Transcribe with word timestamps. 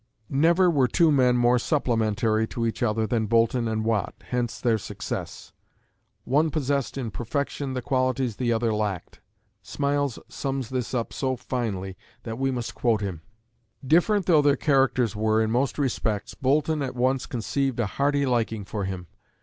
Never 0.31 0.67
were 0.71 0.87
two 0.87 1.11
men 1.11 1.37
more 1.37 1.59
"supplementary" 1.59 2.47
to 2.47 2.65
each 2.65 2.81
other 2.81 3.05
than 3.05 3.27
Boulton 3.27 3.67
and 3.67 3.85
Watt, 3.85 4.15
and 4.21 4.27
hence 4.29 4.59
their 4.59 4.79
success. 4.79 5.53
One 6.23 6.49
possessed 6.49 6.97
in 6.97 7.11
perfection 7.11 7.75
the 7.75 7.83
qualities 7.83 8.37
the 8.37 8.51
other 8.51 8.73
lacked. 8.73 9.19
Smiles 9.61 10.17
sums 10.27 10.69
this 10.69 10.95
up 10.95 11.13
so 11.13 11.35
finely 11.35 11.97
that 12.23 12.39
we 12.39 12.49
must 12.49 12.73
quote 12.73 13.01
him: 13.01 13.21
Different 13.85 14.25
though 14.25 14.41
their 14.41 14.55
characters 14.57 15.15
were 15.15 15.39
in 15.39 15.51
most 15.51 15.77
respects, 15.77 16.33
Boulton 16.33 16.81
at 16.81 16.95
once 16.95 17.27
conceived 17.27 17.79
a 17.79 17.85
hearty 17.85 18.25
liking 18.25 18.65
for 18.65 18.85
him. 18.85 19.05